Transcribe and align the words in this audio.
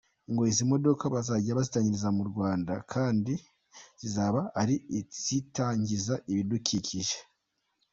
Ngo 0.31 0.41
izi 0.51 0.63
modoka 0.71 1.03
bazajya 1.15 1.57
bateranyiriza 1.59 2.09
mu 2.17 2.23
Rwanda 2.29 2.73
kandi 2.93 3.33
zizaba 4.01 4.41
ari 4.61 4.75
izitangiza 4.99 6.13
ibidukikije. 6.31 7.17